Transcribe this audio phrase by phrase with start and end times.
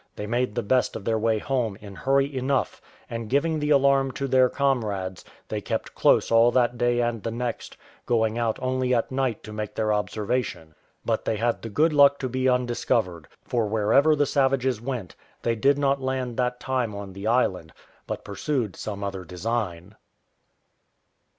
[0.15, 4.09] They made the best of their way home in hurry enough; and giving the alarm
[4.13, 7.77] to their comrades, they kept close all that day and the next,
[8.07, 10.73] going out only at night to make their observation:
[11.05, 15.53] but they had the good luck to be undiscovered, for wherever the savages went, they
[15.53, 17.71] did not land that time on the island,
[18.07, 19.93] but pursued some other design.